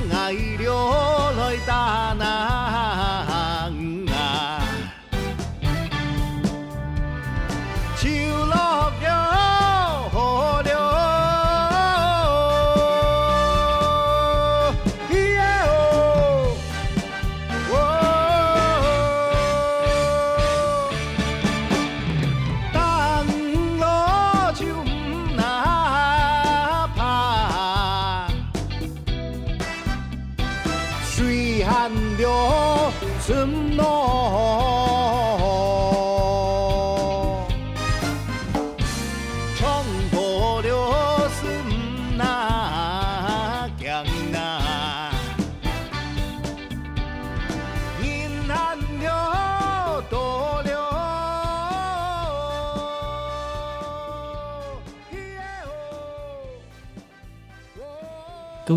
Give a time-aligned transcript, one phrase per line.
[0.00, 0.72] 天涯流
[1.36, 2.49] 来大南啊，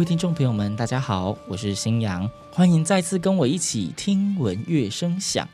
[0.03, 5.47] 位听众朋友们，大家好，我是新阳，欢迎再次跟我一起听闻乐声响。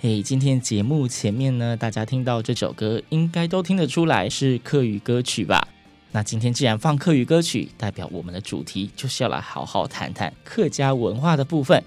[0.00, 5.68] 嘿，今天节目前面呢，大家听到这首歌，应该都听得出来是客语歌曲吧？
[6.12, 11.84] 那今天既然放客语歌曲，代表我们的主题就是要来好好谈谈客家文化的部分。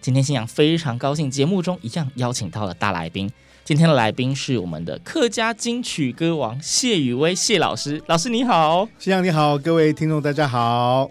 [0.00, 3.28] 今天新阳非常高兴，节目中一样邀请到了大来宾。
[3.64, 8.88] 今天的来宾是我们的客家金曲歌王谢宇威谢老师，老师你好。
[9.00, 11.10] 新阳你好，各位听众大家好。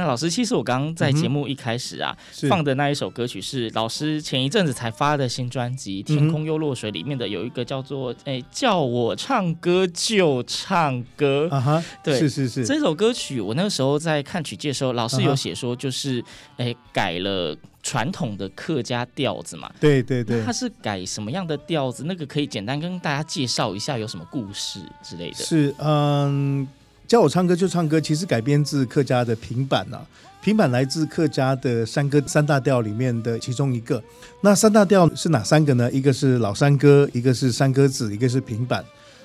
[0.00, 11.48] 那老师，其实我刚刚在节目一开始啊，是放的那一首歌曲是老师前一阵子才发的新专辑《天空又落水》里面的，有一个叫做“哎，叫我唱歌就唱歌”。
[11.52, 16.24] 啊哈，对是是是，这首歌曲我那个时候在看曲介的时候，老师有写说，就是
[16.56, 19.70] 哎改了传统的客家调子嘛。
[19.78, 22.04] 对对对那它，是改什么样的调子？
[22.06, 25.36] 那个可以简单跟大家介绍一下，有什么故事之类的。
[25.36, 26.66] 是嗯，
[27.10, 30.00] 叫我唱歌就唱歌，其实改编自客家的平板啊。
[30.40, 34.00] 平板来自客家的山歌三大调里面的其中一个。
[34.42, 35.90] 那三大调是哪三个呢？
[35.90, 38.84] 一个是老山歌，一个是山歌子，一个是平板。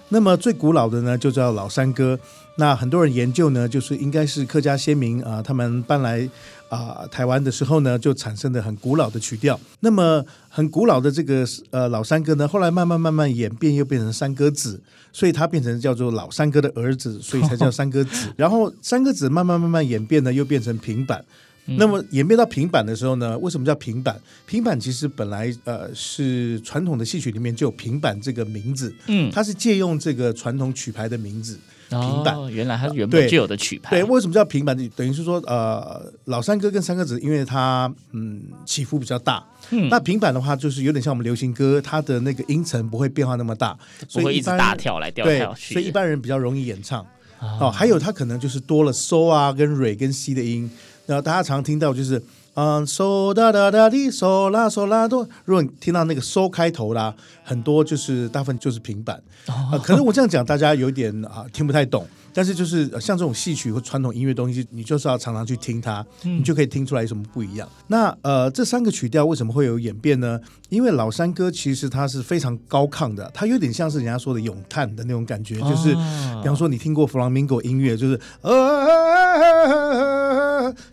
[0.10, 2.20] 那么最古老的呢，就叫老山歌。
[2.58, 6.28] 那很多人研究呢，就是应该是客家先民啊，他们搬来
[6.70, 9.60] 啊台湾的时候呢，就产生的很古老的曲调。
[9.80, 14.82] 那么很古老的这个呃老山歌呢，后来慢慢慢慢演变，又变成山歌子，
[15.14, 18.32] 所以它变成叫做老山歌的儿子，所以才叫山歌子。
[18.38, 21.24] 然后山歌子慢慢慢慢演变呢，又变成平板。
[21.68, 24.16] 那么演变到平板的时候呢，为什么叫平板？
[24.46, 31.58] 平板其实本来呃是传统的戏曲里面就有平板这个名字，嗯，它是借用这个传统曲牌的名字。
[31.90, 33.96] 平板哦，原来它是原本对就有的曲牌。
[33.96, 34.76] 对，为什么叫平板？
[34.96, 43.78] 等于是说，呃，老山歌跟山歌子，因为它嗯起伏比较大，嗯那平板的话就是有点像我们流行歌，它的那个音程不会变化那么大，
[44.14, 47.06] 不会一大跳来跳去所以一般人比较容易演唱。
[47.38, 50.70] 啊哦，还有它可能就是多了嗦啊跟蕊跟西的音，
[51.06, 52.22] 然后大家常听到就是
[52.56, 59.22] 嗯嗦哒哒哒滴嗦啦嗦啦哆，如果你听到那个嗦开头啦，很多就是大部分就是平板。
[59.46, 67.70] 啊、哦可能我这样讲大家有点啊听不太懂，但是就是呃像这种戏曲或传统音乐东西，你就是要常常去听它，嗯你就可以听出来有什么不一样。
[67.88, 70.40] 那呃这三个曲调为什么会有演变呢？
[70.70, 78.54] 因为老山歌其实它是非常高亢的，它有点像是人家说的咏叹的那种感觉，就是哦比方说你听过弗朗明哥音乐，就是呃，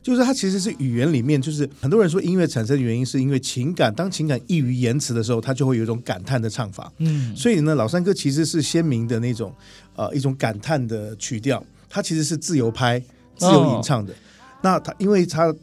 [0.02, 6.92] 就是它其实是语言里面，就是很多人说音乐产生的原因是因为情感，当情感溢于言辞的时候，它就会有一种感叹的唱法。
[6.98, 9.54] 嗯，所以呢，老山歌其实是鲜明的那种
[9.96, 12.98] 呃一种感叹的曲调，它其实是自由拍、
[13.36, 14.14] 自由吟唱的。
[14.62, 15.54] 那它因为它呃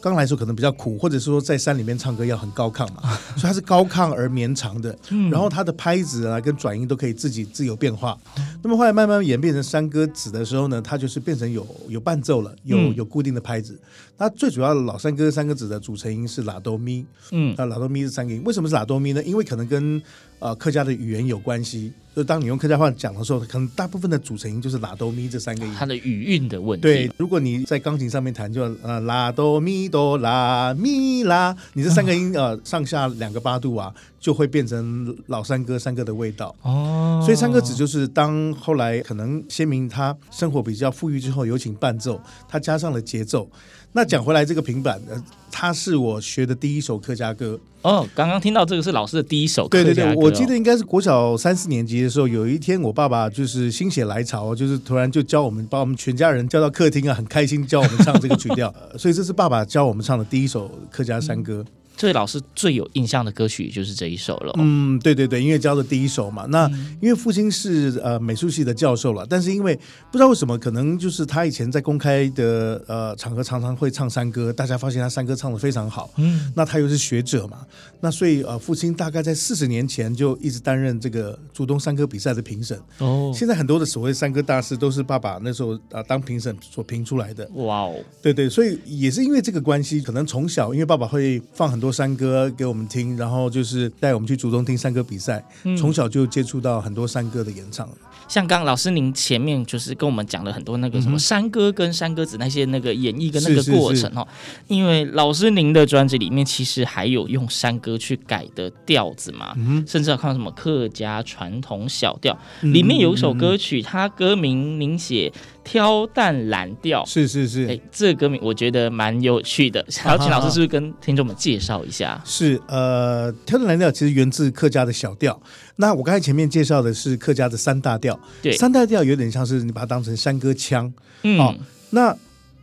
[0.00, 3.02] 刚来的时候可能比较苦，或者是说在山里面唱歌要很高亢嘛，
[3.36, 4.96] 所以它是高亢而绵长的。
[5.10, 8.18] 嗯，然后它的拍子啊跟转音都可以自己自由变化。
[8.62, 13.78] 那么后来慢慢演变成山歌子的时候呢，它就是变成有有伴奏了，有有固定的拍子。
[14.16, 18.42] 它最主要的老山歌山歌子的组成音是拉哆咪，嗯，啊拉哆咪是三个音。
[18.44, 19.22] 为什么是拉哆咪呢？
[19.22, 20.02] 因为可能跟
[20.40, 21.92] 呃客家的语言有关系。
[22.16, 26.82] 就当你用客家话讲的时候，可能大部分的组成音就是拉哆咪这三个音，它的语韵的问题。
[26.82, 36.52] 对，如果你在钢琴上面弹，就呃拉哆咪哆啦咪啦，你这三个音呃 上下两个八度啊，就会变成老三哥三哥的味道。
[36.62, 43.48] 哦，所以山歌子就是当后来可能先民他生活比较富裕之后，有请伴奏，他加上了节奏。
[43.92, 47.58] 那讲回来，这个平板，呃，它是我学的第一首客家歌。
[47.82, 49.94] 哦，刚刚听到这个是老师的第一首客家歌。
[49.94, 58.72] 对对对，我记得应该是国小三四年级的时候，有一天我爸爸就是心血来潮，就是突然就教我们，把我们全家人叫到客厅啊，很开心教我们唱这个曲调。
[58.98, 61.64] 所以这是爸爸教我们唱的第一首客家山歌。
[61.66, 64.54] 嗯这位老师最有印象的歌曲就是这一首了。
[64.56, 66.46] 嗯，对对对，音乐教的第一首嘛。
[66.46, 69.74] 那因为父亲是呃美术系的教授了，但是因为
[70.12, 76.08] 不知道为什么，可能就是他以前在公开的呃场合常常会唱山歌，大家发现他山歌唱的非常好。
[76.18, 77.66] 嗯，那他又是学者嘛，
[78.00, 82.80] 那所以呃父亲大概在四十年前就一直担任这个竹东山歌比赛的评审。
[82.98, 87.44] 哦，现在很多的所谓山歌大师都是爸爸那时候啊、呃、当评审所评出来的。
[87.54, 91.87] 哇哦，对对，所以也是因为这个关系，可能从小因为爸爸会放很多。
[91.90, 97.88] 山歌给我们听，然后就是带我们去主动听山歌比赛，嗯、从小就接触到很多山歌的演唱。
[98.28, 104.26] 像刚老师您前面就是跟我们讲了很多那个什么山歌跟山歌子那些那个演绎跟那个过程哦，
[104.68, 115.32] 因为老师您的专辑里面其实还有用山歌去改的调子嘛，嗯、甚至要看到什么客家传统小调，嗯、里面有一首歌曲，它歌名您写
[115.64, 122.20] 挑担蓝调，是是是，哎，这个歌名我觉得蛮有趣的，想要请老师是不是跟听众们介绍一下？
[122.24, 125.40] 是呃，挑担蓝调其实源自客家的小调。
[125.80, 130.92] 那我刚才前面介绍的是客家的三大调，对，三大调有点像是你把它当成山歌腔，
[131.22, 131.54] 嗯，哦，
[131.90, 132.16] 那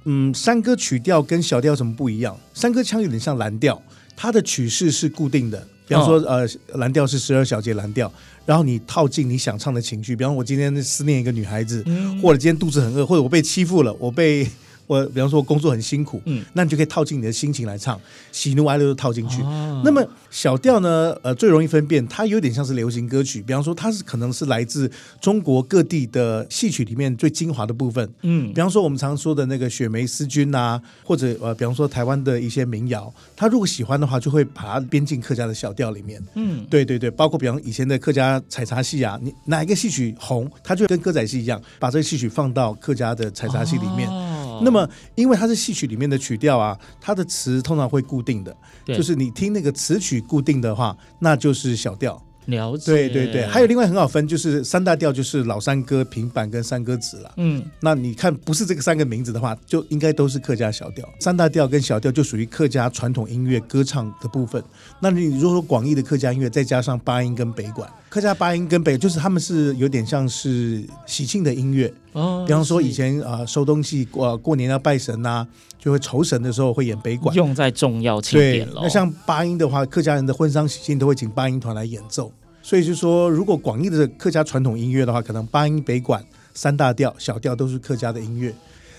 [0.03, 2.37] 嗯，山歌曲调跟小调有什么不一样？
[2.53, 3.81] 山歌腔有点像蓝调，
[4.17, 8.11] 它的曲式是固定的，比方说，哦，呃，蓝调是十二小节蓝调，
[8.45, 14.45] 然后你套进你想唱的情绪，比方我今天思念一个女孩子，嗯，或者今天肚子很饿，或者我被欺负了，我被。
[14.87, 17.99] 我比方说，我工作很辛苦，嗯，那你就可以套进你的心情来唱，
[18.31, 19.41] 喜怒哀乐都套进去。
[19.41, 23.41] 哦、那么小调呢，呃，最容易分辨，它有点像是流行歌曲。
[23.41, 44.09] 比方说，它是可能是来自中国各地的戏曲里面最精华的部分，嗯，比方说我们常说的那个雪梅思君啊，或者呃，比方说台湾的一些民谣，他如果喜欢的话，就会把它编进客家的小调里面，嗯，对对对，包括比方以前的客家采茶戏啊，你哪一个戏曲红，他就跟歌仔戏一样，把这个戏曲放到客家的采茶戏里面。
[44.09, 48.55] 哦那么，因为它是戏曲里面的曲调啊，它的词通常会固定的，
[48.87, 52.21] 就是你听那个词曲固定的话，那就是小调。
[52.45, 57.33] 了解，对对对，还有另外很好分，就是三大调就是老山歌、平板跟山歌子了。
[57.37, 61.03] 嗯，那你看不是这个三个名字的话，就应该都是客家小调。
[61.19, 64.63] 三大调跟小调就属于客家传统音乐歌唱的部分。
[64.99, 71.93] 那你如果说广义的客家音乐，再加上八音跟北管，客家八音跟北就是他们是有点像是喜庆的音乐。
[72.13, 75.47] 哦，比方说以前啊、呃、收东西过、呃、过年要拜神呐、啊，
[75.77, 78.79] 就会酬神的时候会演北管，用在重要庆典了。
[78.83, 82.31] 那像八音的话，客家人的婚丧喜庆都会请八音团来演奏。
[82.63, 86.23] 所以就说，如果广义的客家传统音乐的话，可能八音、北管、
[86.53, 88.55] 三大调、小调都是客家的音乐。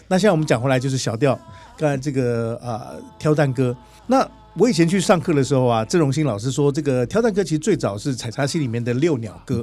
[0.08, 1.40] 那现在我们讲回来，就是小调，
[1.78, 3.74] 刚才这个啊、呃、挑担歌。
[4.06, 9.62] 那我以前去上课的时候啊，郑荣兴老师说，这个挑担歌其实最早是采茶戏里面的六鸟歌。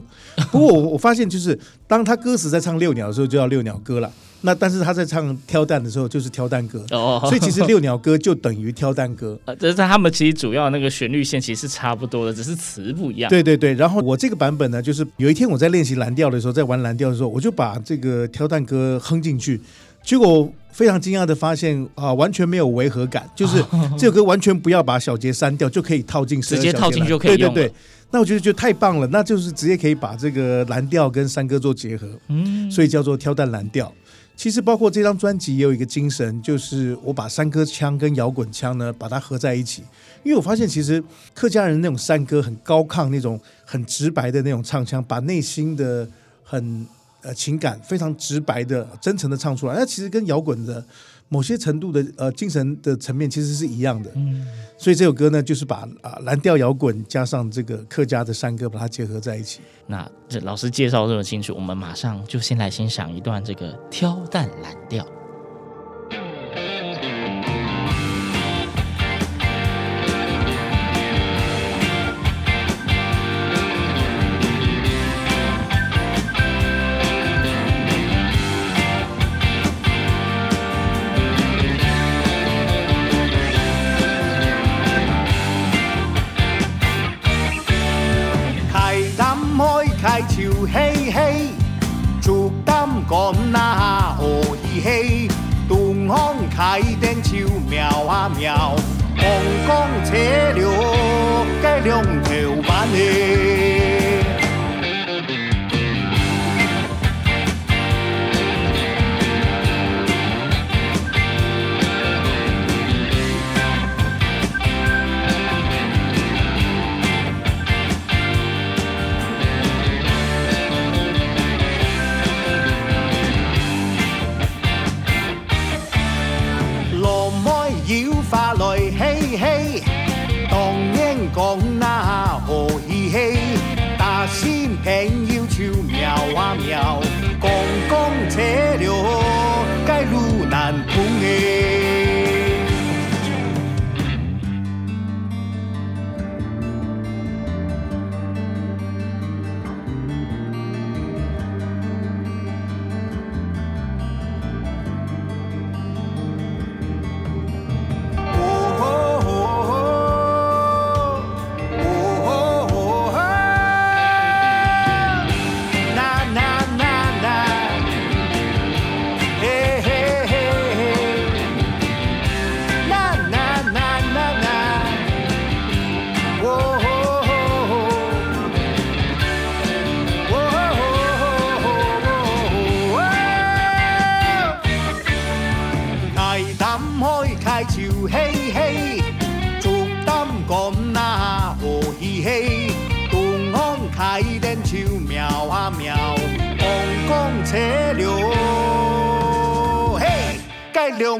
[0.51, 1.57] 不过我我发现，就是
[1.87, 4.11] 当他歌词在唱六鸟的时候，就叫六鸟歌了。
[4.41, 9.39] 那但是他在唱挑担的时候，就是挑担歌哦，所以其实六鸟歌就等于挑担歌。
[9.45, 13.29] 呃，这是他们其实主要那个旋律线其实是差不多的，只是词不一样。
[13.29, 19.59] 对对对，然后我这个版本呢，就是有一天我在练习蓝调的时候，在玩蓝调的时候，我就把这个挑担歌哼进去，
[20.03, 23.63] 结果非常惊讶的发现啊，完全没有违和感， 就是
[23.97, 27.53] 这首歌完全不要把小节删掉，就可以套进，直接套进就可以用。
[27.53, 27.73] 对对对，
[28.11, 33.93] 那我觉得就太棒了，那就是直接可以把这个蓝调跟山歌做结合，嗯，所以叫做挑担蓝调。
[34.35, 39.83] 其实包括这张专辑也有一个精神，就是我把山歌腔跟摇滚腔呢把它合在一起，
[40.23, 41.01] 因为我发现其实
[41.35, 46.09] 客家人那种山歌很高亢，那种很直白的那种唱腔，把内心的
[46.43, 46.83] 很
[47.23, 50.85] 呃情感非常直白的真诚的唱出来，那其实跟摇滚的。
[51.29, 54.45] 某些程度的呃精神的层面其实是一样的，嗯，
[54.77, 59.59] 所以这首歌呢，就是把啊蓝调摇滚加上这个客家的山歌，把它结合在一起。
[59.87, 65.03] 那这老师介绍这么清楚，我们马上就先来欣赏一段这个挑担蓝调。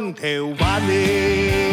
[0.03, 1.72] 两条湾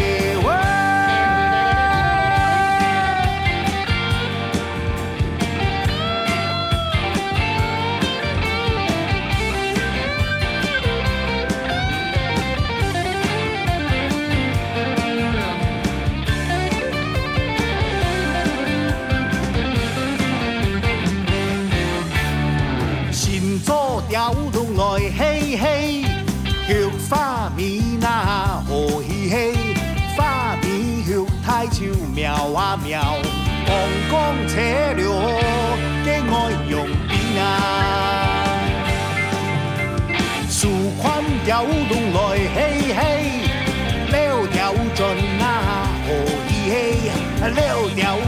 [47.41, 47.55] 气？
[47.55, 48.21] 溜掉唔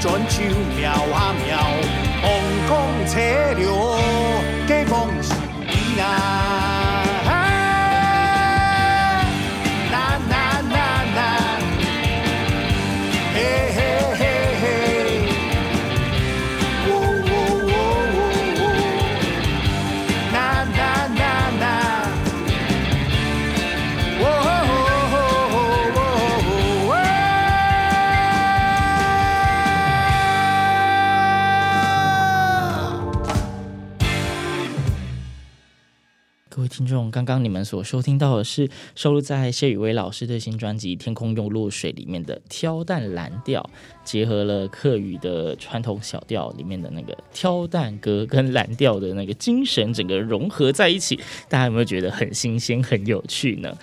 [0.00, 0.38] 尽俏
[0.76, 1.58] 苗啊苗，
[2.20, 2.28] 公
[2.68, 2.70] 公
[3.06, 3.18] 车
[3.54, 3.64] 了
[4.68, 5.08] 解放
[5.66, 6.69] 边啊？
[36.80, 43.60] 听众，刚刚你们所收听到的是收录在谢宇威老师的新专辑《天空又落水》里面的《挑担蓝调》，
[44.02, 51.20] 结合了客语的传统小调里面的那个挑担歌跟蓝调的那个精神，整个融合在一起，
[51.50, 53.76] 大家有没有觉得很新鲜、很有趣呢？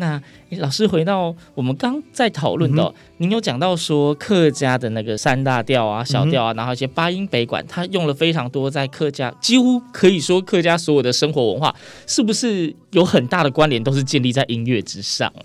[0.00, 0.20] 那
[0.58, 11.74] 老师回到我们刚在讨论的，嗯、您有讲到说客家的那个三大调啊、小调啊，嗯、然后一些八音北管，它用了非常多在客家，几乎可以说客家所有的生活文化，
[12.06, 15.42] 是不是有很大的关联，都是建立在音乐之上啊？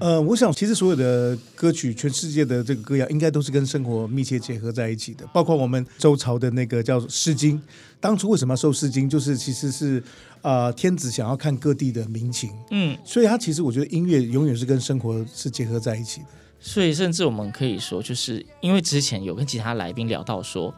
[0.00, 5.24] 呃，我想其实所有的歌曲，全世界的这个歌谣，应该都是跟生活密切结合在一起的。
[5.32, 7.56] 包括我们周朝的那个叫《诗经》，
[8.00, 10.02] 当初为什么要收《诗经》，就是其实是
[10.42, 16.26] 啊、呃，天子想要看各地的民情，嗯，所以他其实我觉得音乐永远是跟生活是结合在一起的。
[16.58, 20.74] 所以甚至我们可以说，就是因为之前有跟其他来宾聊到说。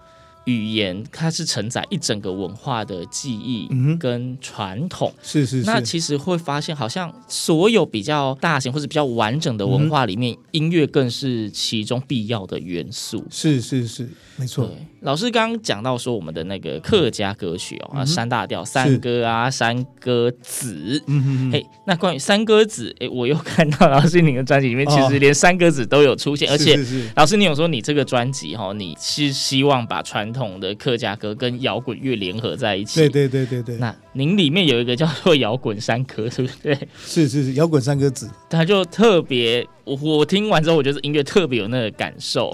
[0.46, 3.68] 语言它是承载一整个文化的记忆
[4.00, 5.66] 跟传统，是是是。
[5.66, 13.24] 那其实会发现，好像所有比较大型或者比较完整的文化里面，音乐更是其中必要的元素。
[13.30, 14.70] 是是是，没错。
[15.06, 21.00] 老师刚刚讲到说，我们的那个客家歌曲哦，啊，三大调三歌啊，三歌子。
[21.06, 26.76] 嗯哼嘿，那关于三歌子，哎，我又看到老师您的专辑里面，其实连三歌子都有出现，而且
[27.14, 32.98] 老师你有说你这个专辑哈，你是希望把传统的客家歌跟摇滚乐联合在一起。
[32.98, 33.76] 对对对对对。
[33.76, 36.54] 那您里面有一个叫做摇滚山歌，是不是？
[36.60, 42.52] 对，是是是，摇滚山歌子，它就特别我我听完之后，我觉得音乐特别有那个感受。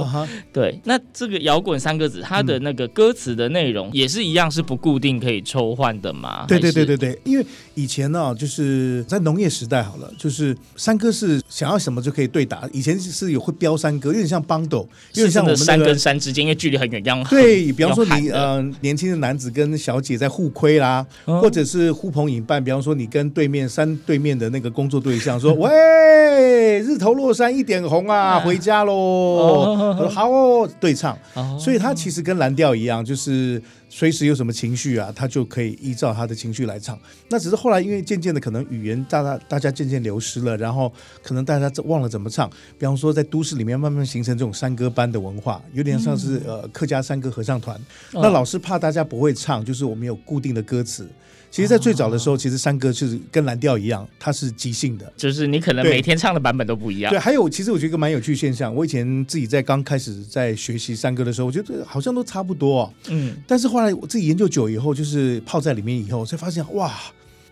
[0.52, 6.44] 对，那这个摇滚三个字，它的那个歌词的内容也是一样，是不固定可以抽换的吗？
[6.46, 12.68] 对对对对对，因为以前呢、就是在农业时代好了，就是山歌是想要什么就可以对打。
[12.70, 33.62] 以前是有会标山歌，有点像邦斗，有点像我们、那个、山跟山之间，因为距离很远，这样 对，比方说你呃年轻的男子跟小姐在互亏啦，嗯、 或者是呼朋引伴，比方说你跟对面山对面的那个工作对象说， 喂，日头落山一点红啊，回家喽，好哦，对唱，哦、所以他其实跟蓝调一样，就是。
[33.94, 36.98] 随时有什么情绪啊，他就可以依照他的情绪来唱。
[37.28, 40.90] 那只是后来因为渐渐的可能语言大大大家渐渐流失了，然后
[41.22, 42.48] 可能大家忘了怎么唱。
[42.78, 47.78] 比方说在都市里面慢慢形成这种山歌班的文化，有点像是呃客家山歌合唱团。
[48.12, 51.06] 那老师怕大家不会唱，就是我们有固定的歌词。
[51.52, 57.12] 其实，在最早的时候，其实山歌是跟蓝调一样，它是即兴的，就是你可能每天唱的版本都不一样。
[57.12, 62.94] 对，还有，其实我觉得一个蛮有趣现象，我以前自己在刚开始在学习山歌的时候，我觉得好像都差不多哦。
[63.10, 66.90] 嗯，但是后来我自己研究久以后，就是泡在里面以后，才发现哇。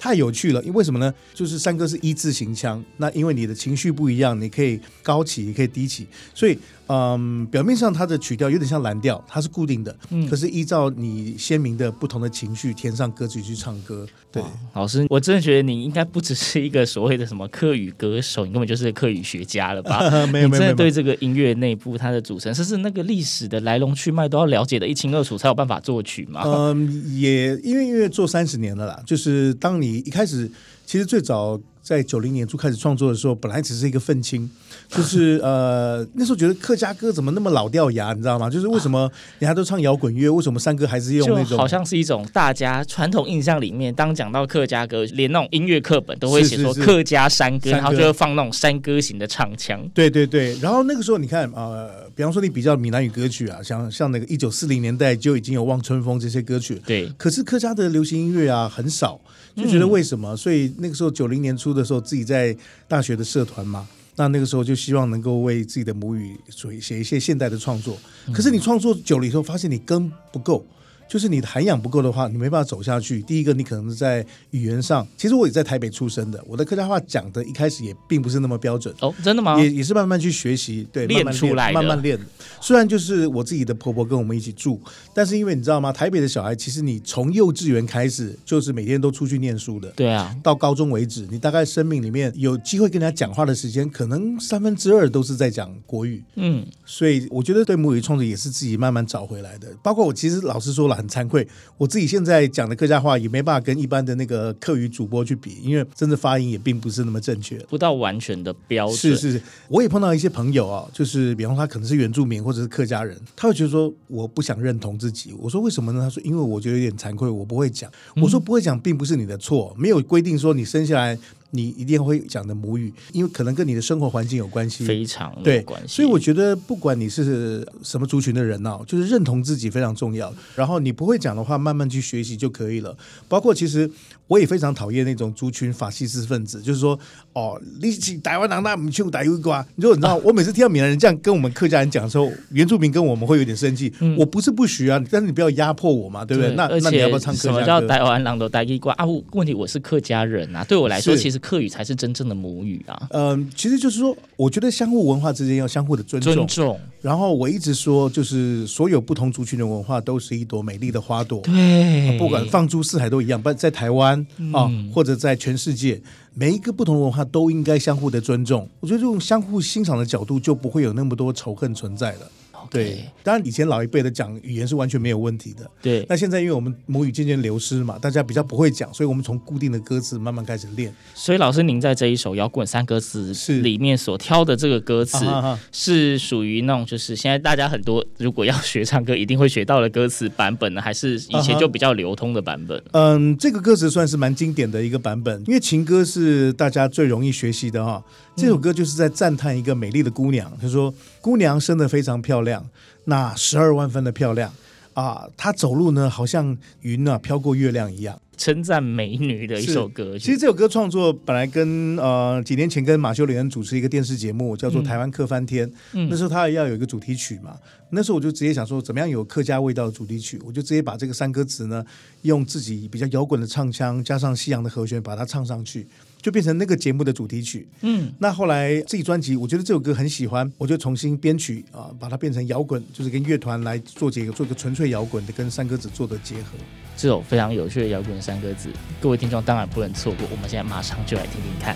[0.03, 1.13] 太有趣了，因为为什么呢？
[1.35, 6.59] 就是山歌是一字形腔，那因为你的情绪不一样，你可以高起，也可以低起，所以
[6.93, 14.07] 嗯，表面上它的曲调有点像蓝调，它是固定的，嗯，可是依照你鲜明的不同的情绪填上歌曲去唱歌。
[14.31, 14.41] 对，
[14.75, 20.27] 老师，我真的觉得你应该不只是一个所谓的什么客语歌手，你根本就是个客语学家了吧？
[20.27, 26.43] 没 有没有，真的对这个音乐内部它的组成，甚至那个历史的来龙去脉都要了解的一清二楚，才有办法作曲嘛？
[26.45, 29.81] 嗯，也因为音乐做三十年了啦，就是当。
[29.81, 30.51] 你一开始
[30.85, 31.59] 其实最早
[31.91, 34.49] 在九零年初开始创作的时候，本来只是一个愤青，
[34.89, 38.49] 就是 呃那时候觉得客家歌怎么那么老掉牙，你知道吗？
[38.49, 41.59] 就是为什么人家都唱摇滚乐，为什么山歌还是用那种？
[41.59, 49.85] 好像是一种大家传统印象里面，当讲到客家歌，连那种音乐课本都会写说客家山歌，然后就会放那种山歌型的唱腔。
[49.93, 57.11] 对对对，然后那个时候你看呃，比方说你比较闽南语歌曲啊，像像那个一九四零年代就已经有《望春风》这些歌曲，对。
[57.17, 59.19] 可是客家的流行音乐啊很少。
[59.57, 60.37] 就觉得为什么？
[60.37, 62.55] 所以那个时候九零年初的时候，自己在
[62.87, 67.97] 大学的社团嘛，那那个时候就希望能够为自己的母语所以写一些现代的创作。
[68.35, 70.63] 可是你创作久了以后，发现你根不够。
[71.11, 73.21] 就是你的涵养不够的话，你没办法走下去。
[73.23, 79.61] 第一个，你可能是在语言上，其实我也在台北出生的，我的客家话讲的一开始也并不是那么标准哦，真的吗？
[79.61, 82.17] 也也是慢慢去学习，对，练出来慢慢练。
[82.61, 84.81] 虽然就是我自己的婆婆跟我们一起住，
[85.13, 85.93] 但是因为你知道吗？
[85.93, 96.23] 台北的小孩其实你从幼稚园开始就是每天都出去念书的，对啊，到高中为止，你大概生命里面有机会跟人家讲话的时间，可能三分之二都是在讲国语。
[96.37, 99.67] 嗯，所以我觉得对母语创作也是自己慢慢找回来的。
[99.83, 101.47] 包括我其实老实说了，很惭愧。
[101.77, 108.97] 我自己现在讲的客家话也没办法跟一般的那个客语主播去比，因为真的发音也并不是那么正确，不到完全的标准。
[108.97, 115.35] 是是是，我也碰到一些朋友啊，就是比方说他可能是原住民或者是客家人，他会觉得说我不想认同自己。
[115.39, 116.01] 我说为什么呢？
[116.01, 117.91] 他说因为我觉得有点惭愧，我不会讲。
[118.17, 121.19] 我说不会讲并不是你的错，没有规定说你生下来。
[121.53, 125.97] 你一定会讲的母语，因为可能跟你的生活环境有关系，非常有对关系。
[125.97, 130.33] 所以我觉得，不管你是什么族群的人呢，就是认同自己非常重要。
[130.55, 132.97] 然后你不会讲的话，慢慢去学习就可以了。
[133.29, 133.91] 包括其实
[134.31, 136.97] 我也非常讨厌那种族群法西斯分子，就是说
[137.33, 139.67] 哦，你是台湾人，那我们就台湾瓜。
[139.75, 143.93] 你说你知道，我每次听到闽南人这样跟我们客家人讲的时候，原住民跟我们会有点生气。
[144.17, 146.55] 我不是不许啊，但是你不要压迫我嘛，对不对？
[146.55, 147.59] 那那你要不要唱客家歌？
[147.59, 149.05] 什么叫台湾人都台湾瓜啊？
[149.33, 152.31] 问题我是客家人啊，对我来说，其实客语才是真正。
[152.31, 156.33] 的母语啊，嗯，其实就是说，我觉得相互文化之间要相互的尊重。
[156.33, 156.79] 尊重。
[157.03, 161.41] 然后我一直说，就是所有不同族群的文化都是一朵美丽的花朵。
[161.41, 163.41] 对，不管放诸四海都一样。
[163.41, 164.20] 不在台湾
[164.53, 166.01] 啊，或者在全世界，
[166.35, 168.69] 每一个不同的文化都应该相互的尊重。
[168.81, 172.31] 我觉得这种相互欣赏的角度，就不会有那么多仇恨存在了。
[172.71, 175.69] 对，当然以前老一辈的讲语言是完全没有问题的。
[175.83, 180.95] 对，那现在因为我们母语渐渐流失嘛，大家比较不会讲，所以我们从固定的歌词慢慢开始练。
[181.15, 185.27] 所以老师，您在这一首摇滚三歌词是里面所挑的这个歌词，
[185.73, 192.81] 是属于那种就是现在大家很多如果要学唱歌一定会学到的歌词版本呢，还是以前就比较流通的版本？
[192.93, 198.03] 嗯，这个歌词算是蛮经典的一个版本，因为情歌是大家最容易学习的哈。
[198.41, 202.67] 这首歌就是在赞叹一个美丽的姑娘，他说：“姑娘生得非常漂亮，
[203.05, 204.51] 那十二万分的漂亮
[204.95, 205.29] 啊！
[205.37, 210.19] 她走路呢，好像云啊飘过月亮一样。”称赞美女的一首歌。
[210.19, 215.69] 其实这首歌创作本来跟呃几年前跟马修·连恩主持一个电视节目，叫做《台湾客翻天》。
[215.93, 217.55] 嗯，那时候他也要有一个主题曲嘛。
[217.91, 220.41] 那时候我就直接想说，怎么样有客家味道的主题曲？
[220.43, 221.85] 我就直接把这个山歌词呢，
[222.23, 225.87] 用自己比较摇滚的唱腔加上西洋的和弦，把它唱上去。
[226.23, 227.69] 就变成那个节目的主题曲。
[227.83, 236.57] 嗯，那后来自己专辑，我觉得这首歌很喜欢，我就重新编曲啊，把它变成摇滚，就是跟乐团来做这个做一个纯粹摇滚的，跟三歌子做的结合。
[237.01, 238.69] 这首非常有趣的摇滚三个字，
[239.01, 240.29] 各位听众当然不能错过。
[240.31, 241.75] 我们现在马上就来听听看。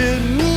[0.00, 0.49] 是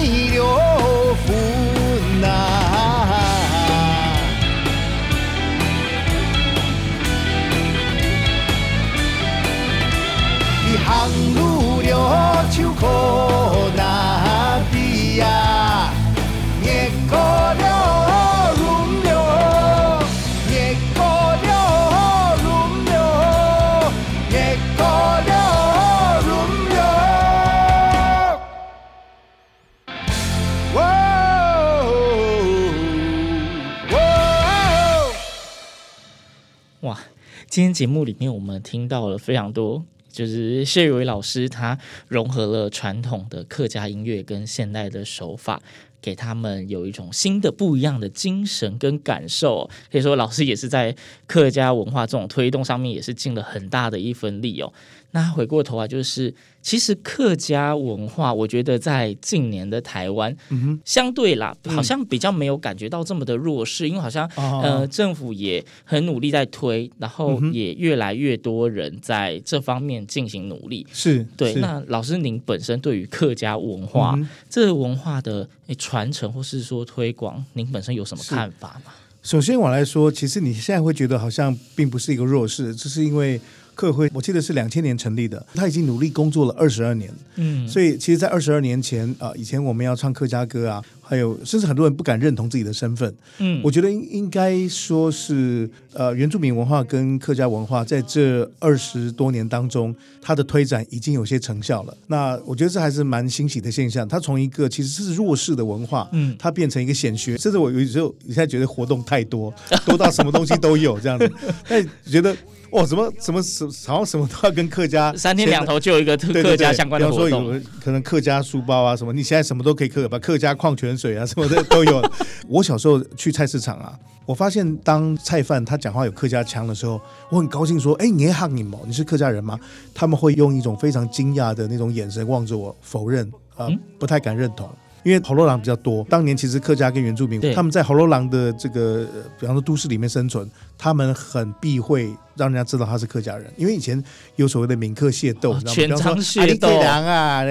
[37.54, 45.62] 今天节目里面我们听到了非常多，就是谢宇伟老师他融合了传统的客家音乐跟现代的手法，
[46.02, 49.70] 给他们有一种新的不一样的精神跟感受。
[49.92, 50.96] 可以说，老师也是在
[51.28, 54.74] 客家文化这种推动上面也是尽了很大的一份力哦。
[55.12, 64.62] 那回过头来，就是其实客家文化，我觉得在近年的台湾，嗯相对啦，好像比较没有感觉到这么的弱势，因为好像哦。
[64.64, 70.88] 呃政府也很努力在推，然后也越来越多人在这方面进行努力。
[70.94, 71.60] 是，对，是。
[71.60, 74.18] 那老师您本身对于客家文化、
[74.50, 78.94] 这个文化的诶传承或是说推广，您本身有什么看法吗？
[79.22, 83.40] 首先我来说，其实你现在会觉得好像并不是一个弱势，这是因为
[83.76, 87.12] 客会，我记得是两千年成立的，他已经努力工作了二十二年。
[87.36, 93.14] 嗯，所以，其实，在二十二年前啊、呃，以前我们要唱客家歌啊，还有甚至很多人不敢认同自己的身份。
[93.40, 101.96] 嗯我觉得应应该说是呃，原住民文化跟客家文化在这二十多年当中，它的推展已经有些成效了。
[102.08, 104.08] 那我觉得这还是蛮欣喜的现象。
[104.08, 109.54] 它从一个其实是弱势的文化，嗯它变成一个显学，甚至我有时候现在觉得活动太多，
[109.86, 111.32] 多到什么东西都有这样子，
[111.68, 112.36] 但觉得。
[112.76, 117.54] 哦，什么什么什好像什么都要跟客家三天两头就有一个客家相关的比方说活动。
[117.54, 122.04] 有可能客家书包啊什么，你现在什么都可以刻，把客家矿泉水啊 什么的都有。
[122.48, 128.80] 我小时候去菜市场啊，我发现当菜贩他讲话有客家腔的时候，我很高兴说：“哎，你也喊你吗？
[128.86, 129.60] 你是客家人吗？”
[129.94, 133.68] 他们会用一种非常惊讶的那种眼神望着我，否认啊、
[134.00, 134.70] 不太敢认同。
[135.04, 140.50] 因为喉咙狼比较多，当年其实客家跟原住民他们在喉咙狼的这个，呃比方说都市里面生存，
[140.84, 144.04] 他们很避讳让人家知道他是客家人，因为以前
[144.36, 147.46] 有所谓的闽客械斗，哦你知道吗全场比械斗啊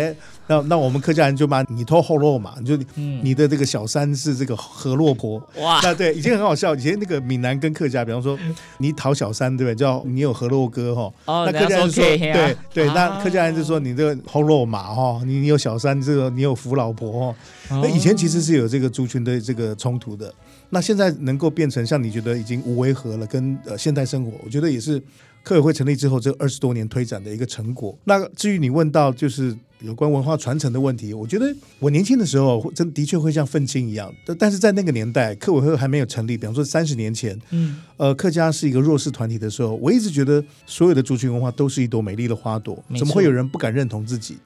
[0.48, 5.42] 那那我们客家人就骂你偷后落嘛，你就嗯你的这个小三是这个河洛婆。
[5.56, 6.74] 哇，那对，以前很好笑。
[6.74, 8.38] 以前那个闽南跟客家，比方说
[8.76, 9.74] 你讨小三，对不对？
[9.74, 11.10] 叫你有河洛哥哈。
[11.24, 17.36] 哦那客家人就说，对对，啊那客家人就说你这个后落马哈，你你有小三，这个你有扶老婆哈。
[17.80, 20.30] 那以前其实是有这个族群的这个冲突的。
[20.74, 24.98] 那现在能够变成像你觉得已经无违和了，跟呃现代生活，我觉得也是
[25.42, 27.94] 客委会成立之后这二十多年推展的一个成果。
[28.04, 44.38] 那至于你问到就是有关文化传承的问题，我觉得我年轻的时候真的确会像愤青一样，但但是在那个年代，客委会还没有成立，比方说三十年前，嗯，呃，客家是一个弱势团体的时候，我一直觉得所有的族群文化都是一朵美丽的花朵，怎么会有人不敢认同自己？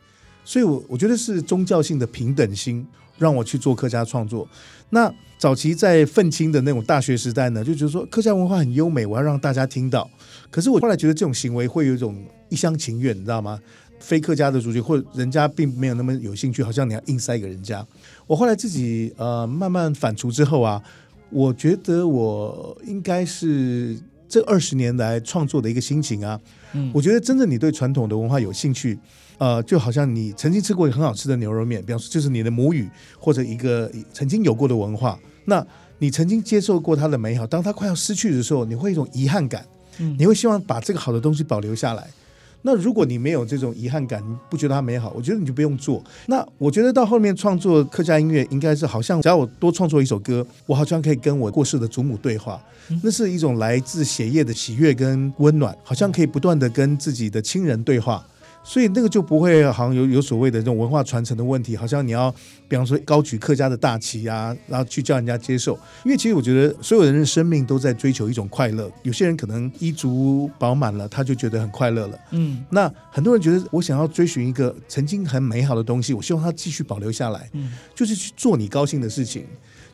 [0.46, 2.87] 所以我，我觉得是宗教性的平等心
[3.18, 4.48] 让我去做客家创作。
[4.90, 10.09] 那早期在愤青的那种大学时代呢，就觉得说客家文化很优美，我要让大家听到。
[10.50, 13.61] 可是我后来觉得这种行为会有一种一厢情愿，你知道吗？
[13.98, 17.85] 非客家的族群或人家并没有那么有兴趣，好像你要硬塞给人家。
[18.26, 20.80] 我后来自己呃慢慢反刍之后啊，
[21.30, 26.40] 我觉得我应该是这二十年来创作的一个心情啊。
[26.74, 28.98] 嗯我觉得真正你对传统的文化有兴趣，
[29.38, 35.64] 呃，就好像你曾经吃过一个很好吃的牛肉面，比方说就是你的母语或者一个曾经有过的文化，那
[35.99, 39.64] 你曾经接受过它的美好，当它快要失去的时候，你会一种遗憾感，
[39.99, 42.07] 嗯你会希望把这个好的东西保留下来。
[42.62, 46.03] 那如果你没有这种遗憾感，你不觉得它美好，我觉得你就不用做。
[46.27, 52.61] 那我觉得到后面创作客家音乐，应该是好像只要我多创作一首歌，我好像可以跟我过世的祖母对话，
[53.05, 58.27] 那是一种来自血液的喜悦跟温暖，好像可以不断的跟自己的亲人对话。
[58.68, 62.35] 所以那个就不会好像有有所谓的这种文化传承的问题，好像你要
[62.66, 65.79] 比方说高举客家的大旗啊，然后去叫人家接受。
[66.05, 72.18] 因为其实我觉得所有人的生命都在追求一种快乐，有些人可能衣足饱满了，他就觉得很快乐了。
[72.33, 79.46] 嗯那很多人觉得我想要追寻一个曾经很美好的东西，我希望它继续保留下来，嗯就是去做你高兴的事情。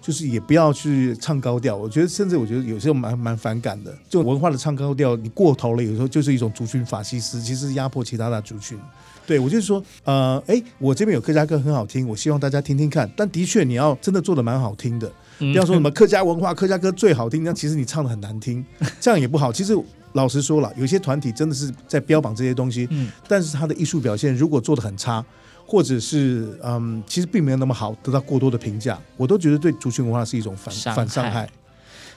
[0.03, 8.77] 就是也不要去唱高调，我觉得甚至我觉得有时候蛮蛮反感的，就文化的唱高调，你过头了，有时候就是一种族群法西斯，其实压迫其他的族群。
[9.25, 13.09] 对我就是说，呃，哎，我这边有客家歌很好听，我希望大家听听看。
[13.17, 18.65] 但的确，你要真的做的蛮好听的，嗯不要说什么客家文化、客家歌最好听，那其实你唱的很难听，
[18.99, 19.53] 这样也不好。
[19.53, 19.73] 其实
[20.15, 25.25] 老实说了，有些团体真的是在标榜这些东西，嗯但是他的艺术表现如果做的很差。
[25.73, 31.49] 或者是嗯，其实并没有那么好，得到过多的评价，我都觉得对族群文化是一种反反伤害。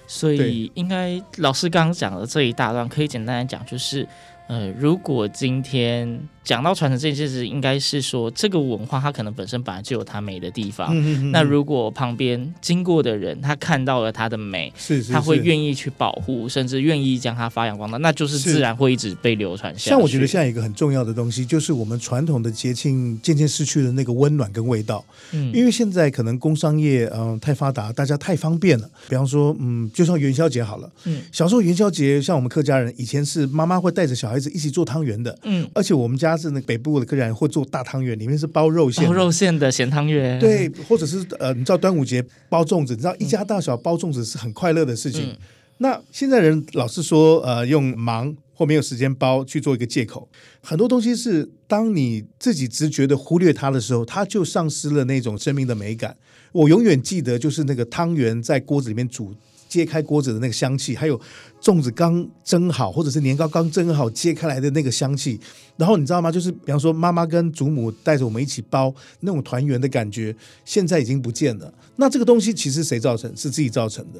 [0.07, 4.05] 所以应该老师刚刚讲的这一大段，可以简单来讲，就是
[4.49, 10.95] 呃，如果今天讲到传承这件事情，应该是说这个文化它可能本身本来就有它美的地方。
[10.95, 19.89] 嗯嗯嗯那如果旁边经过的人他看到了它的美，是是，他会愿意去保护，甚至愿意将它发扬光大，那就是是自然会一直被流传下去。
[19.89, 25.03] 像我觉得现在一个很重要的东西，就是我们传统的节庆渐渐失去了那个温暖跟味道。
[25.31, 28.89] 嗯，因为现在可能工商业嗯、呃太发达，大家太方便了。
[29.09, 45.23] 比方说嗯，就像元宵节好了，嗯小时候元宵节，像我们客家人以前是妈妈会带着小孩子一起做汤圆的，嗯，而且我们家是那北部的客人会做大汤圆，里面是包肉馅，包肉馅的咸汤圆，对，或者是呃，你知道端午节包粽子，你知道一家大小包粽子是很快乐的事情。
[45.29, 45.37] 嗯
[45.77, 50.25] 那现在人老是说，呃，用忙或没有时间包去做一个借口。
[50.61, 56.15] 很多东西是当你自己直觉的忽略它的时候，它就丧失了那种生命的美感。
[56.53, 59.35] 我永远记得，就是那个汤圆在锅子里面煮，
[59.67, 61.19] 揭开锅子的那个香气，还有
[61.61, 65.39] 粽子刚蒸好，或者是年糕刚蒸好揭开来的那个香气。
[65.77, 66.31] 然后你知道吗？
[66.31, 71.73] 就是比方说，妈妈跟祖母带着我们一起包那种团圆的感觉，现在已经不见了。
[71.97, 73.29] 那这个东西其实谁造成？
[73.35, 74.19] 是自己造成的。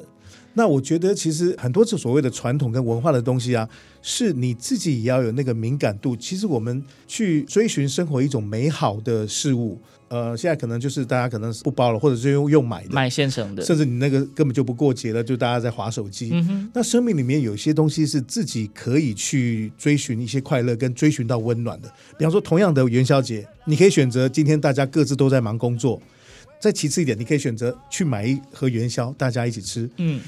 [0.58, 3.68] 那我觉得，其实很多这所谓的传统跟文化的东西啊，
[4.00, 6.16] 是你自己也要有那个敏感度。
[6.16, 16.30] 其实我们去追寻生活一种美好的事物，呃，现在可能就是大家可能是不包了，或者是用用买的，买现成的，甚至你那个根本就不过节了，就大家在划手机。
[16.32, 21.92] 嗯，那生命里面有些东西是自己可以去追寻一些快乐，跟追寻到温暖的。
[22.18, 26.00] 比方说，同样的元宵节，你可以选择今天大家各自都在忙工作。
[26.58, 29.88] 再其次一点，你可以选择去买一盒元宵，大家一起吃。
[29.98, 30.18] 嗯，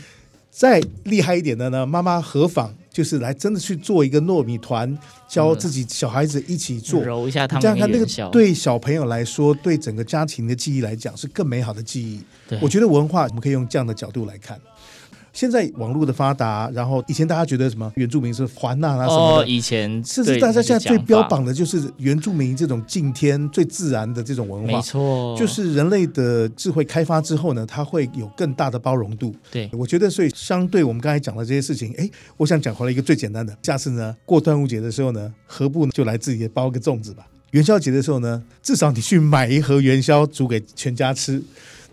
[0.58, 12.20] 再厉害一点的呢，妈妈何妨就是来真的去做一个糯米团，教自己小孩子一起做，揉一下汤圆这样看那个对小朋友来说，对整个家庭的记忆来讲是更美好的记忆。
[12.60, 14.60] 我觉得文化我们可以用这样的角度来看。
[15.38, 29.32] 现在网络的发达，然后以前大家觉得什么原住民是环纳啊什么的，哦，以前甚至大家现在最标榜的就是原住民这种敬天、最自然的这种文化，没错，就是人类的智慧开发之后呢，它会有更大的包容度。
[29.48, 37.24] 对，我觉得所以相对我们刚才讲的这些事情，哎，我想讲回来一个最简单的，下次呢过端午节的时候呢，何不就来自己包个粽子吧？
[37.52, 41.40] 元宵节的时候呢，至少你去买一盒元宵煮给全家吃，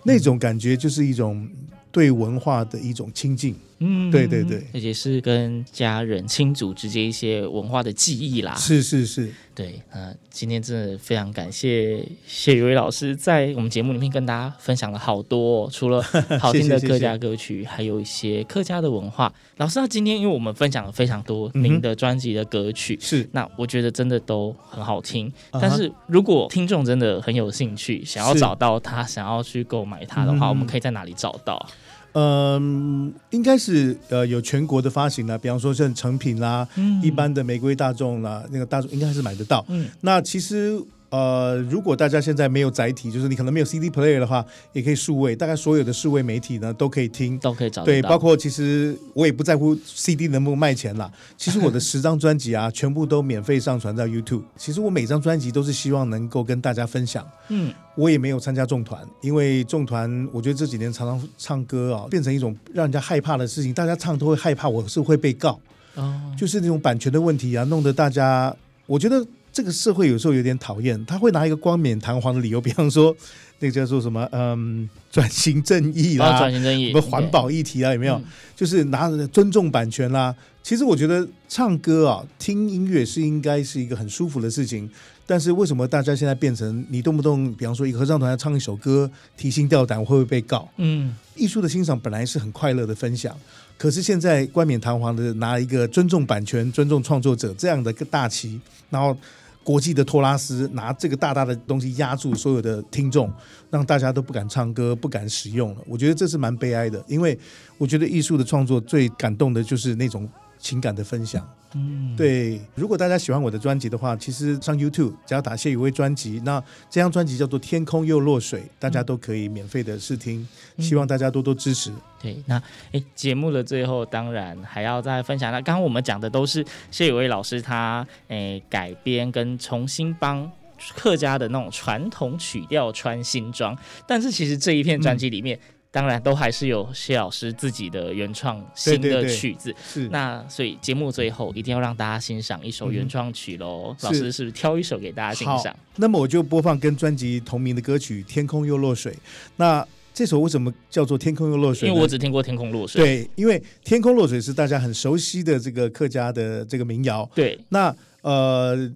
[0.01, 1.47] 那种感觉就是一种
[1.95, 3.55] 对文化的一种亲近。
[3.80, 8.56] 嗯，对对对，而且是跟家人亲族之间一些文化的记忆啦。
[8.56, 16.02] 是是是，对，呃，今天真的非常感谢谢宇威老师在我们节目里面跟大家分享了好多，哦，除了
[16.40, 19.34] 好听的客家歌曲，谢谢谢谢，还有一些客家的文化。
[19.58, 25.32] 老师，那今天因为我们分享了非常多您的专辑的歌曲，是，嗯，那我觉得真的都很好听。
[25.52, 31.68] 但是如果听众真的很有兴趣，想要找到他，想要去购买他的话，嗯，我们可以在哪里找到？
[32.15, 39.63] 嗯，应该是呃有全国的发行啦，比方说像成品啦，嗯、一般的玫瑰大众啦，那个大众应该还是买得到。
[39.69, 40.82] 嗯，那其实。
[41.10, 47.84] 呃，如果大家现在没有载体，就是你可能没有 CD player 的话，也可以数位，大概所有的数位媒体呢都可以听，都可以找。
[47.86, 51.10] 对，包括其实我也不在乎 CD 能不能卖钱啦。
[51.38, 54.44] 其实我的十张专辑啊，全部都免费上传到 YouTube。
[54.58, 57.26] 其实我每张专辑都是希望能够跟大家分享。
[57.50, 65.60] 嗯，我也没有参加众团，因为众团我觉得这几年常常唱歌啊，变成一种让人家害怕的事情，大家唱都会害怕，我是会被告。
[65.94, 68.54] 哦，就是那种版权的问题啊，弄得大家，
[68.86, 69.26] 我觉得。
[69.56, 73.15] 这个社会有时候有点讨厌，他会拿一个冠冕堂皇的理由，比方说
[73.60, 78.22] 那个叫做什么，嗯，转型正义啦，转型正义，什么环保议题啊，有没有？
[78.54, 80.36] 就是拿着尊重版权啦。
[80.62, 84.89] 其实我觉得唱歌啊，听音乐是应该是一个很舒服的事情，
[85.26, 90.68] 但是为什么大家现在变成你动不动，比方说一个合唱团要唱一首歌，提心吊胆，会不会被告？
[90.76, 93.34] 嗯，艺术的欣赏本来是很快乐的分享，
[93.78, 99.18] 可是现在冠冕堂皇的拿一个尊重版权、尊重创作者这样的个大旗，然后。
[99.65, 103.34] 国际的托拉斯拿这个大大的东西压住所有的听众，
[103.71, 105.82] 让大家都不敢唱歌、不敢使用了。
[105.88, 107.38] 我觉得这是蛮悲哀的，因为
[107.80, 111.43] 我觉得艺术的创作最感动的就是那种情感的分享。
[111.78, 112.60] 嗯，对。
[112.74, 116.60] 如果大家喜欢我的专辑的话，其实上 YouTube 只要打谢宇威专辑，那
[116.90, 120.48] 这张专辑叫做《天空又落水》，大家都可以免费的试听。
[120.80, 121.92] 希望大家多多支持。
[122.22, 122.62] 对，那
[122.94, 125.52] 诶，节目的最后当然还要再分享。
[125.52, 130.50] 那刚刚我们讲的都是谢宇威老师他诶改编跟重新帮
[130.96, 135.58] 客家的那种传统曲调穿新装，但是其实这一片专辑里面。
[135.58, 139.71] 嗯当然，都还是有谢老师自己的原创新的曲子。
[139.71, 143.95] 对对对，那所以节目最后一定要让大家欣赏一首原创曲喽。
[143.97, 145.73] 嗯、老师是不是挑一首给大家欣赏？
[145.95, 149.13] 那么我就播放跟专辑同名的歌曲《天空又落水》。
[149.55, 151.88] 那这首为什么叫做《天空又落水》？
[151.89, 153.01] 因为我只听过《天空落水》。
[153.05, 157.29] 对，因为《天空落水》是大家很熟悉的这个客家的这个民谣。
[157.34, 158.91] 对，那呃。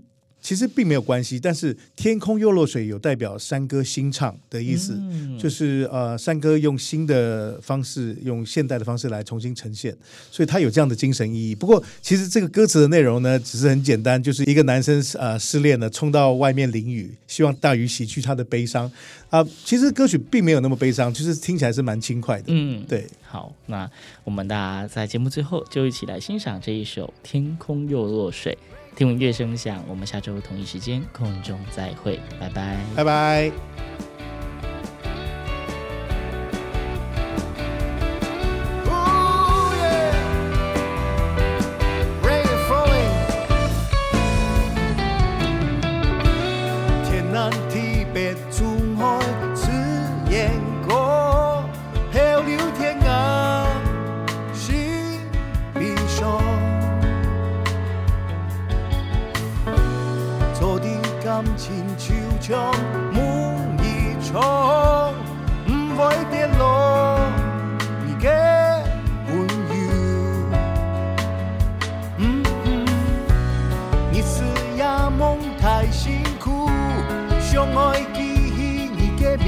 [0.49, 9.95] 其实并没有关系，但是天空又落水有代表山歌新唱的意思，嗯、就是呃山歌用新的方式，用现代的方式来重新呈现，
[10.31, 11.53] 所以它有这样的精神意义。
[11.53, 18.87] 不过其实这个歌词的内容呢，只是很简单，就是一个男生呃失恋了，冲到外面淋雨，希望大雨洗去他的悲伤
[19.29, 19.47] 啊、呃。
[19.63, 22.45] 其实歌曲并没有那么悲伤，就是听起来是蛮轻快的。
[22.47, 23.05] 嗯，对。
[23.21, 23.87] 好，那
[24.23, 28.57] 我们大家在节目最后就一起来欣赏这一首《天空又落水》。
[28.99, 33.49] 听闻乐声响，我们下周同一时间空中再会，拜拜，拜拜。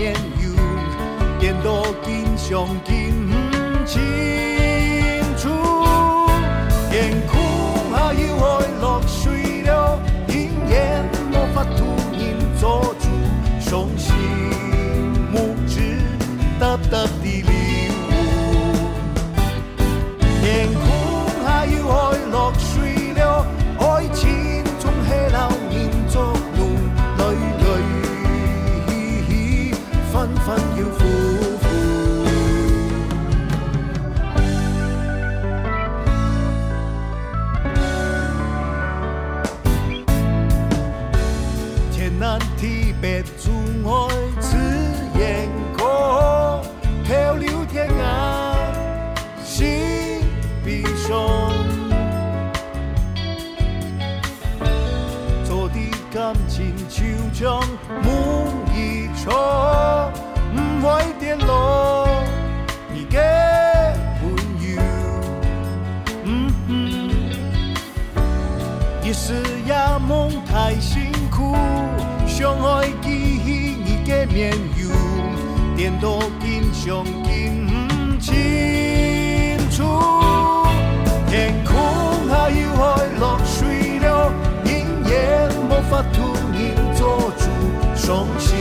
[1.40, 3.11] 「けんどを经常见」
[74.34, 74.92] 面容
[76.74, 77.04] không
[77.68, 77.72] 不
[78.20, 78.32] 清
[79.70, 79.84] 楚。
[81.28, 81.76] 天空
[82.30, 84.32] 还有海落水流，
[84.64, 84.70] 人
[85.06, 85.12] 也
[85.68, 86.18] 无法度
[86.54, 86.60] 人
[86.96, 87.44] 做主
[87.96, 88.58] 伤心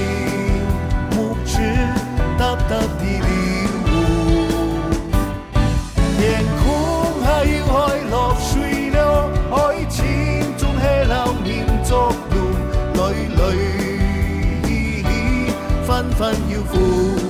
[16.21, 17.30] fun, you fool.